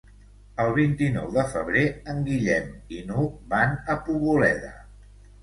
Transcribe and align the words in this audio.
El 0.61 0.71
vint-i-nou 0.77 1.27
de 1.35 1.43
febrer 1.51 1.83
en 2.15 2.23
Guillem 2.31 2.73
i 2.97 3.03
n'Hug 3.11 3.37
van 3.53 3.79
a 3.97 4.01
Poboleda. 4.09 4.75